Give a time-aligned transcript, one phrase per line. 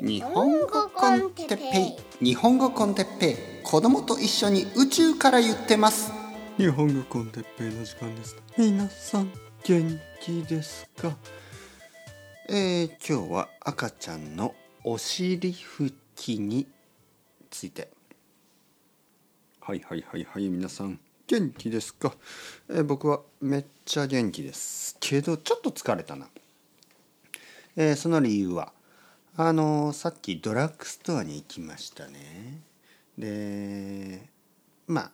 [0.00, 2.24] 日本語コンテッペイ。
[2.24, 3.36] 日本語コンテッペイ。
[3.64, 6.12] 子供と一緒に宇宙から言ってます。
[6.56, 8.36] 日本語コンテッペイの時間です。
[8.56, 9.32] 皆さん
[9.64, 11.16] 元気ですか？
[12.48, 14.54] えー、今日は赤ちゃんの
[14.84, 16.68] お尻拭きに
[17.50, 17.88] ついて。
[19.60, 22.14] はいはいはいはい皆さん元気ですか、
[22.70, 24.96] えー、僕はめっちゃ元気です。
[25.00, 26.28] けどちょっと疲れたな、
[27.76, 28.72] えー、その理由は
[29.40, 32.60] あのさっきドラッグストアに行きましたね。
[33.16, 34.28] で
[34.88, 35.10] まあ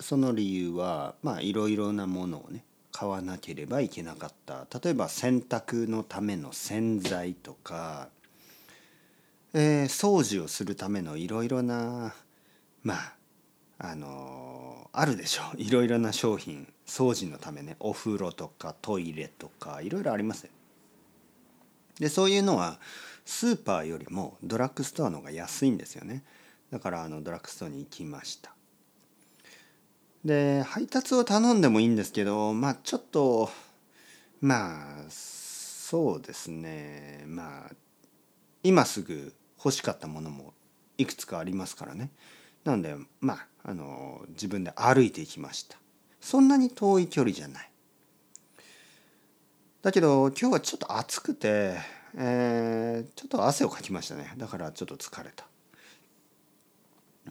[0.00, 4.66] その理由はまあいろいろなものをね買わなければいけなかった。
[4.82, 8.08] 例えば洗濯のための洗剤とか、
[9.52, 12.14] えー、掃除をするためのいろいろな
[12.82, 13.12] まあ
[13.76, 15.42] あのあるでしょ。
[15.54, 20.50] う いろいろな商品掃除のためねお風呂とかトイレとかいろいろありますよ。
[22.00, 22.80] でそういうのは
[23.28, 26.24] スーパーよりもドラッグストアの方が安いんですよね。
[26.72, 28.54] だからあのドラッグストアに行きました。
[30.24, 33.50] で配達を頼んでもいいんですけどまあちょっと
[34.40, 37.24] まあそうですね。
[37.26, 37.70] まあ
[38.62, 40.54] 今すぐ欲しかったものも
[40.96, 42.10] いくつかありますからね。
[42.64, 45.76] なのでまああの自分で歩いていきました。
[46.18, 47.70] そんなに遠い距離じゃない。
[49.82, 54.32] だけど今日はちょっと暑くてえー、ちょっと汗をかきましたね。
[54.36, 55.46] だからちょっと疲れた。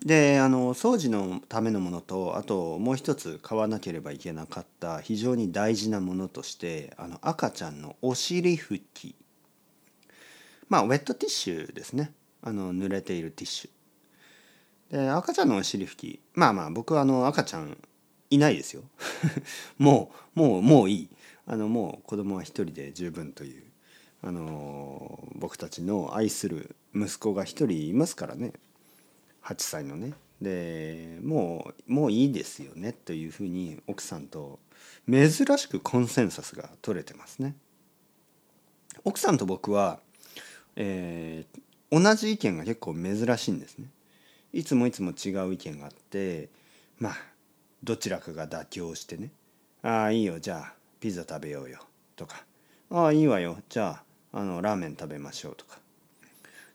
[0.05, 9.15] であの掃除のためのものとあともう一つ買わなければいけなかった非常に大事なものとしてあの赤ちゃんのお尻拭き。
[10.69, 12.11] まあウェットティッシュですね。
[12.41, 14.97] あの濡れているティッシュ。
[15.05, 16.19] で赤ちゃんのお尻拭き。
[16.33, 17.77] まあまあ僕はあの赤ちゃん
[18.29, 18.83] いないですよ。
[19.79, 21.09] もうもうもういい。
[21.45, 23.66] あのもう子供は一人で十分という。
[24.27, 28.51] あの僕たちの愛する息子が一人いますからね。
[29.41, 30.15] 8歳のね。
[30.41, 32.91] でもうもういいですよね。
[32.91, 34.59] というふうに奥さんと
[35.09, 37.55] 珍しくコンセンサスが取れてますね。
[39.05, 40.01] 奥さんと僕は、
[40.75, 43.89] えー、同じ意見が結構珍しいんですね。
[44.51, 46.49] いつもいつも違う意見があって
[46.99, 47.13] まあ
[47.81, 49.31] どちらかが妥協してね
[49.83, 51.79] 「ああいいよじゃあピザ食べようよ」
[52.17, 52.45] とか
[52.91, 53.61] 「ああいいわよ。
[53.69, 54.06] じゃあ
[54.37, 55.79] あのラーメン食べましょうとか。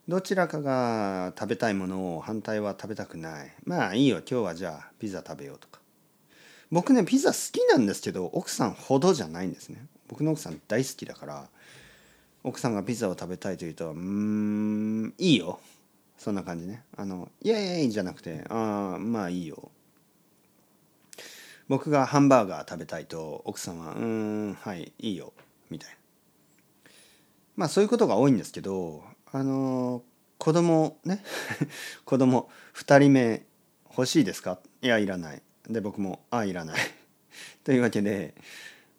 [0.08, 3.52] どちらかが食べたいものを反対は食べたくない。
[3.64, 5.80] まあいいよ今日はじゃあピザ食べようとか。
[6.72, 9.86] 僕ねピザ好きなんですけど奥さんほどじゃないんですね。
[10.08, 11.48] 僕の奥さん大好きだから
[12.42, 15.60] 奥さんがピザを食べたいと言うと「うんいいよ」
[16.18, 16.82] そんな感じね。
[16.96, 19.70] あの「イエーイ!」じゃなくて「ああまあいいよ」
[21.68, 25.32] 僕がハンバーガー食べたいと奥さんは「うんはいいいよ」
[25.70, 25.96] みたいな。
[27.56, 30.02] まあそういうことが多いんですけどあの
[30.38, 31.22] 子供ね
[32.04, 33.46] 子供2人目
[33.90, 34.58] 欲しいですか？
[34.80, 36.80] いやいらないで僕もああいらない
[37.64, 38.34] というわけで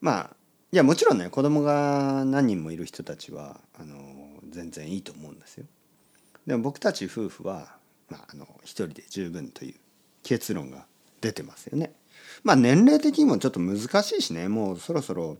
[0.02, 0.36] まあ
[0.72, 3.98] いやもちろんね子供が何人もいる人たちはあの
[4.50, 5.66] 全然いいと思うんですよ。
[6.48, 7.78] でも僕たち夫婦は、
[8.10, 9.76] まあ、あの一人で十分という
[10.24, 10.86] 結論が
[11.22, 11.94] 出てますよね。
[12.44, 15.38] まあ年齢的にもちょっと難しいしねもうそろそろ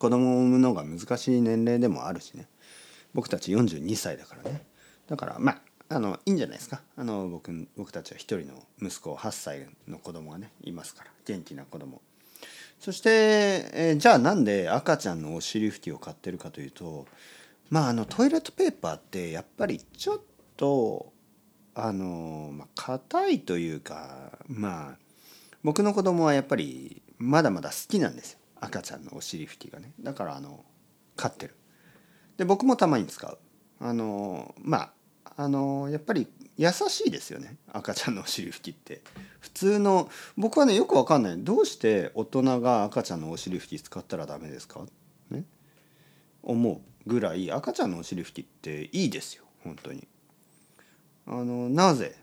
[0.00, 2.48] 子供を産むのが難しい年齢でもあるしね。
[3.12, 4.64] 僕たち42歳だからね。
[5.06, 6.80] だからまああのいいんじゃないですか。
[6.96, 11.10] あの僕僕たちは一人の息子8歳の子供がねいますから。
[11.26, 12.00] 元気な子供。
[12.78, 13.10] そして、
[13.74, 17.06] えー、じゃあなんで赤ちゃんのお尻拭きを買ってるかというと
[17.68, 20.20] まああのトイレットペーパーってやっぱりちょっ
[20.56, 21.12] と
[21.74, 24.98] あのまあ硬いというかまあ
[25.62, 28.39] 僕の子供はやっぱりまだまだ好きなんですよ。
[28.60, 29.92] 赤ちゃんのお尻拭きがね。
[30.00, 30.64] だからあの
[31.16, 31.54] 飼ってる。
[32.36, 33.38] で僕もたまに使う。
[33.80, 34.92] あのま
[35.24, 37.56] ああのやっぱり優しいですよね。
[37.72, 39.02] 赤ちゃんのお尻拭きって。
[39.40, 41.38] 普通の僕はねよくわかんない。
[41.38, 44.84] どうして大人が赤ちゃんのお尻拭き使ったらダメですか？
[45.30, 45.44] ね？
[46.42, 49.44] 思うぐらい赤ちゃんのお尻拭きっていいですよ。
[49.64, 50.06] 本当に。
[51.26, 52.16] あのなぜ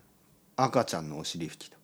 [0.56, 1.76] 赤ちゃんのお尻拭きと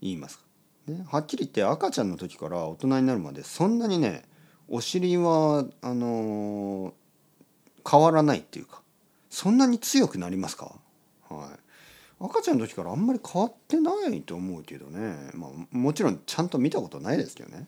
[0.00, 0.44] 言いますか？
[0.86, 4.24] ね、はっきり言って赤ちゃんの時から大人になるまでそんなにね
[4.68, 8.82] お尻はあのー、変わらないっていうか
[9.28, 10.74] そんなに強くなりますか？
[11.28, 11.60] はい。
[12.22, 17.66] 赤ちゃんの時からあんまり変わってないと思うけどね、まあ、もちろんちゃんと見たことないですけどね。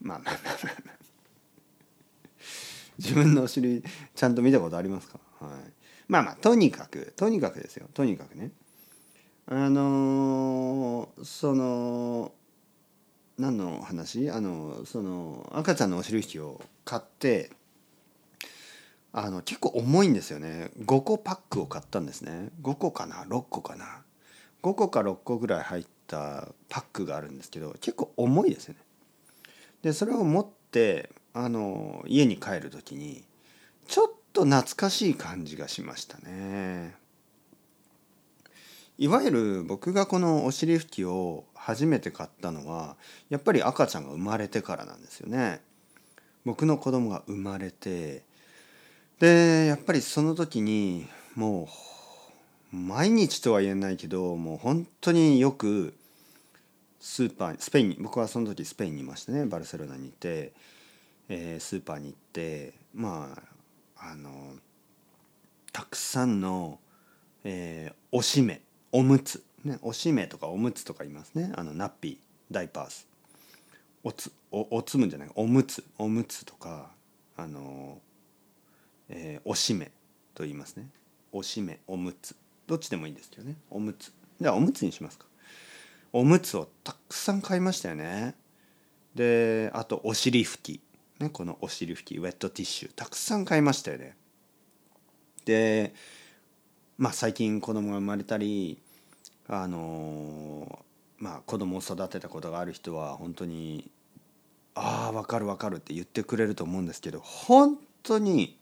[0.00, 0.98] まあまあまあまあ
[2.98, 3.82] 自分のお尻
[4.14, 5.18] ちゃんと見たことありますか？
[5.40, 5.50] はい。
[6.08, 7.88] まあまあとにかくとにかくですよ。
[7.94, 8.50] とにかくね。
[9.46, 12.32] あのー、その
[13.38, 14.30] 何の話？
[14.30, 17.50] あのその赤ちゃんのお尻拭きを買って
[19.12, 20.70] あの結構重いんですよね。
[20.80, 22.50] 5個パックを買ったんですね。
[22.62, 24.02] 5個かな？6個かな
[24.62, 28.80] ？5個か6個ぐらい入ったパックがあるんですけど結構重いですよね。
[29.82, 33.24] でそれを持ってあの家に帰る時に
[33.86, 36.96] ちょっと懐かしい感じがしましたね。
[38.98, 42.96] いわゆる僕がこのお尻拭きを初めて買ったのは
[43.28, 45.60] やっぱり赤ちゃんが生まれてからなんですよね。
[46.46, 48.22] 僕の子供が生まれて
[49.18, 51.68] でやっぱりその時にも
[52.72, 55.92] う毎日とは言えないけどもう本当によく
[57.00, 60.54] スーパースペインに僕はその時スペインにいましてねバルセロナにいて、
[61.28, 63.36] えー、スーパーに行ってま
[63.94, 64.30] ああの
[65.70, 66.78] たくさんの、
[67.44, 71.52] えー、おしめおむつ、ね、おしめとかおむつとか言いますね。
[71.54, 72.16] あのナッピー
[72.50, 73.06] ダイパース。
[74.02, 75.30] おつおおつむんじゃない？
[75.34, 75.84] おむつ。
[75.98, 76.90] おむつとか
[77.36, 77.98] あの、
[79.08, 79.90] えー、おしめ
[80.34, 80.88] と言いますね。
[81.32, 82.34] おしめおむつ。
[82.66, 83.56] どっちでもいいんですけどね。
[83.70, 84.12] おむつ。
[84.40, 85.26] じゃあおむつにしますか。
[86.12, 88.34] おむつをたくさん買いましたよね。
[89.14, 90.80] であとお尻拭き、
[91.18, 92.92] ね、このお尻拭きウェットティッシュ。
[92.94, 94.16] たくさん買いましたよね。
[95.44, 95.92] で
[96.96, 98.78] まあ最近子供が生まれたり
[99.48, 100.84] あの
[101.18, 103.90] まあ子供を育てたことがある人は本当に
[104.74, 108.58] ああ分かる分かるって言ってくれると思うんですけど本当に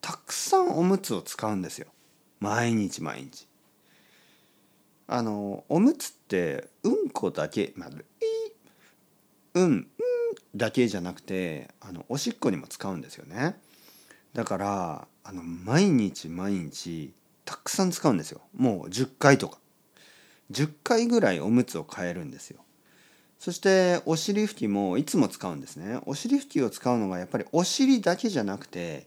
[0.00, 1.86] たくさんおむつを使うんですよ。
[2.40, 3.46] 毎日毎日。
[5.06, 7.90] あのおむつってうんこだけ、まあ、
[9.54, 9.86] うん、うん、
[10.54, 13.58] だけじゃなくてあのおしっこにも使うんですよね。
[14.34, 17.14] だからあの毎日毎日
[17.44, 18.42] たくさん使うんですよ。
[18.54, 19.58] もう10回とか。
[20.54, 22.60] 10回ぐらいおむつを変えるんですよ。
[23.38, 25.98] そしてお尻拭きもいつも使うんですね。
[26.06, 29.06] お尻拭きを使うのがやっぱりお尻だけじゃなくて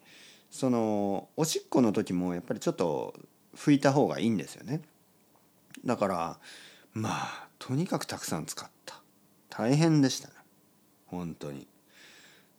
[0.51, 3.15] そのおしっこの時もやっぱりちょっと
[3.55, 4.81] 拭いた方がいいんですよね。
[5.85, 6.39] だから
[6.94, 9.01] まあとにかくたくさん使った。
[9.49, 10.35] 大変でしたね。
[11.07, 11.67] 本当に。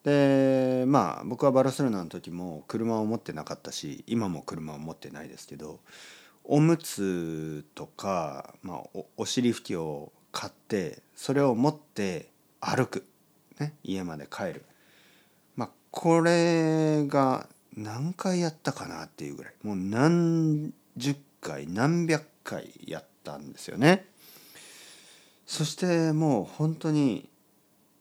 [0.02, 5.80] でまあ僕はバルセロナの時も車を持ってなかったし今も車を持ってないですけど
[6.50, 13.06] おむつとか、まあ、おお尻拭きを買ってそれを持って歩く、
[13.60, 14.64] ね、家まで帰る
[15.56, 17.46] まあこれが
[17.76, 24.06] 何回やったかなっていうぐらいもう何十回何百回やったんですよね。
[25.46, 27.28] そしてもう本当に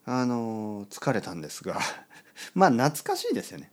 [0.06, 1.80] あの疲れたんですが
[2.56, 3.72] まあ懐かしいですよね。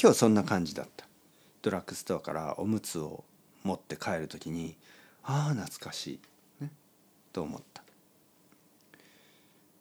[0.00, 1.06] 今日そんな感じだった。
[1.66, 3.24] ドラッグストアからおむつを
[3.64, 4.76] 持って帰る時に
[5.24, 6.20] ああ懐かし
[6.60, 6.70] い、ね、
[7.32, 7.82] と思った。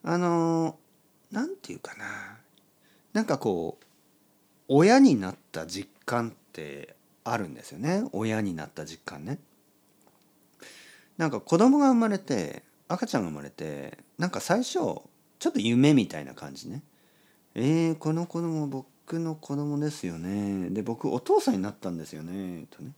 [0.02, 0.80] あの
[1.32, 2.40] 何て言うかな
[3.14, 3.86] なんかこう
[4.68, 9.38] 親になった実感ってあるんですよね親になった実感ね。
[11.20, 15.04] なんか子供が生まれて赤ちゃんが生まれてなんか最初ちょ
[15.50, 16.81] っと夢みたいな感じね。
[17.54, 20.69] えー、この子供僕の子供ですよね。
[20.69, 22.66] で僕お父さんになったんですよね。
[22.72, 22.92] とね。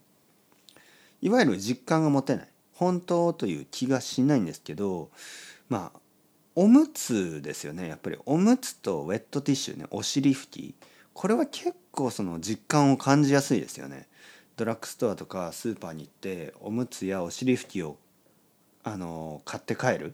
[1.22, 2.48] いわゆる実感が持てない。
[2.74, 5.10] 本当という気がしないんですけど
[5.68, 6.00] まあ
[6.56, 7.88] おむつですよね。
[7.88, 9.86] やっぱりおむつとウェットティッシュね。
[9.92, 10.76] お尻拭き。
[11.14, 14.08] これは結構その実感を感じやすいですよね。
[14.56, 17.98] ドラッグストアとかスーパーに行っておむつやお尻拭きを
[18.84, 20.14] あの買って帰る。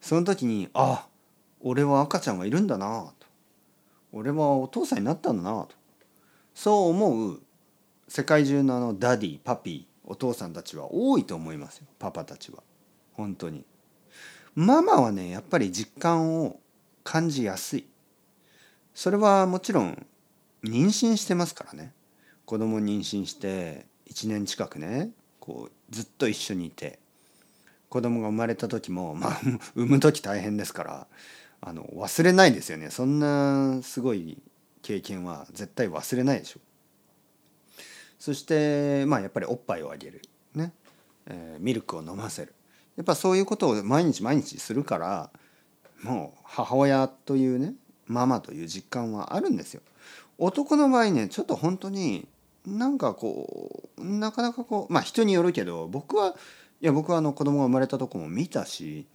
[0.00, 1.06] その時にあ
[1.60, 3.12] 俺は赤ちゃんがいるんだな。
[3.18, 3.23] と
[4.16, 5.70] 俺はお父さんになったんだなと。
[6.54, 7.42] そう思う
[8.06, 12.62] 世界中のあの daddy papi お父さんたちは多いと思いますよパパたちは。
[13.14, 13.64] 本当に。
[14.54, 16.60] ママはねやっぱり実感を
[17.02, 17.86] 感じやすい。
[18.94, 20.06] それはもちろん
[20.62, 21.92] 妊娠してますからね。
[22.46, 27.00] 子供妊娠して1年近くねこうずっと一緒にいて。
[27.88, 29.40] 子供が生まれた時もまあ
[29.74, 31.06] 産む時大変ですから。
[31.66, 32.90] あの忘れないですよね。
[32.90, 34.36] そんなすごい
[34.82, 36.60] 経験は絶対忘れないでしょ。
[38.18, 40.20] そしてまあやっぱりおっぱいをあげる。
[40.54, 40.74] ね、
[41.26, 42.54] えー、ミルクを飲ませる。
[42.96, 45.30] やっぱそういうことを毎日毎日するから
[46.02, 47.74] もう母親というね
[48.06, 49.80] ママという実感はあるんですよ。
[50.36, 52.28] 男の場合ねちょっと本当に
[52.66, 56.36] なんかこうなかなかこうまあ人によるけど僕は
[56.82, 59.06] いや僕はあの子供が生まれたとこも見たし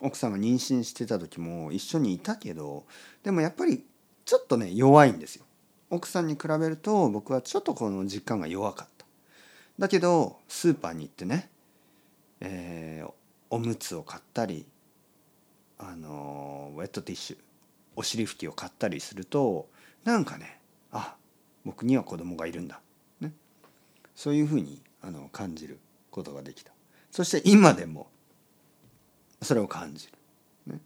[0.00, 2.84] 奥さんが妊娠してた時も一緒にいたけど
[3.22, 3.84] でもやっぱり
[4.24, 5.44] ちょっとね弱いんですよ。
[5.88, 9.06] 奥さんに比べると僕はちょっとこの実感が弱かった。
[9.78, 11.48] だけどスーパーに行ってね、
[12.40, 13.10] えー、
[13.50, 14.66] おむつを買ったり
[15.78, 17.36] あのウェットティッシュ
[17.94, 19.68] お尻拭きを買ったりすると
[20.04, 20.60] なんかね
[20.92, 21.16] あ
[21.64, 22.80] 僕には子供がいるんだ、
[23.20, 23.32] ね、
[24.14, 25.78] そういうふうにあの感じる
[26.10, 26.72] ことができた
[27.10, 28.08] そして今でも
[29.46, 30.80] それを感じる、ね、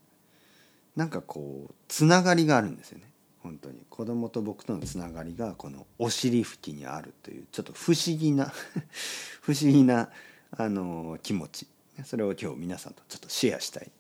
[0.94, 3.10] なんかこうつながりがあるんですよね。
[3.42, 3.80] 本当に。
[3.88, 8.52] 子供と僕とのつながりがこのお尻拭きにあるというちょっと不思議な
[9.40, 10.10] 不思議な
[10.52, 11.66] あの気持ち。
[12.04, 13.90] それを今日皆さんとちょっとシェアしたい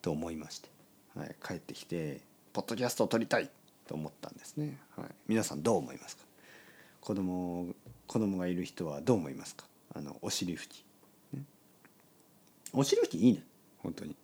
[0.00, 0.68] と思いまして、
[1.14, 2.20] はい、帰ってきて
[2.52, 3.50] ポッドキャストを撮りたい
[3.86, 6.24] と思ったんですね、はい、皆さんどう思いますか？
[7.02, 7.74] 子供
[8.06, 9.66] 子供がいる人はどう思いますか？
[9.94, 10.84] あのお尻拭き、
[11.34, 11.42] ね、
[12.72, 13.44] お尻拭きいいね。
[13.82, 14.16] 本当に、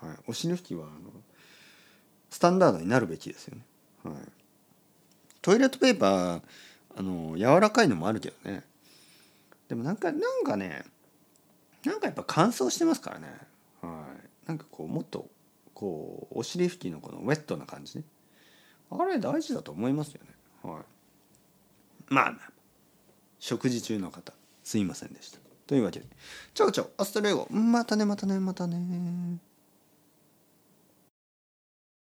[0.00, 1.10] はい、お尻拭きはあの
[2.30, 3.62] スタンダードになるべきですよね、
[4.04, 4.14] はい、
[5.42, 6.42] トイレットペーパー
[6.98, 8.64] あの柔らかいのもあるけどね。
[9.68, 10.84] でもなんかなんかね
[11.84, 13.28] なんかやっぱ乾燥してますからね。
[13.82, 14.06] は
[14.44, 14.48] い。
[14.48, 15.28] なんかこうもっと
[15.74, 18.04] こうお尻拭きのこのウェットな感じね。
[18.90, 20.30] あれ大事だと思いますよね。
[20.62, 20.82] はい。
[22.08, 22.34] まあ
[23.38, 24.32] 食事中の方
[24.64, 25.38] すいませんでした。
[25.66, 26.06] というわけで。
[26.54, 29.38] ciao ciao hasta luego またねまたねまたね。